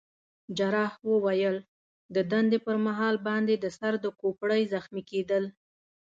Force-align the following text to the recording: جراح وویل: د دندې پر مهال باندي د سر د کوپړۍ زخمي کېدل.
جراح 0.57 0.91
وویل: 1.09 1.57
د 2.15 2.17
دندې 2.31 2.57
پر 2.65 2.75
مهال 2.85 3.15
باندي 3.27 3.55
د 3.59 3.65
سر 3.77 3.93
د 4.03 4.05
کوپړۍ 4.19 4.63
زخمي 4.73 5.03
کېدل. 5.11 5.43